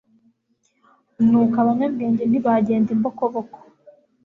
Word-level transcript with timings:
nuko 1.29 1.55
abanyabwenge 1.63 2.23
ntibagenda 2.25 2.89
imbokoboko. 2.95 3.57